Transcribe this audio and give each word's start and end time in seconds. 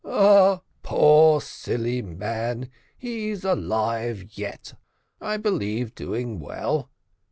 "Ah, 0.03 0.61
poor 0.81 1.39
silly 1.41 2.01
man! 2.01 2.71
he's 2.97 3.43
alive 3.45 4.31
yet 4.35 4.73
I 5.21 5.37
believe 5.37 5.93
doing 5.93 6.39
well. 6.39 6.89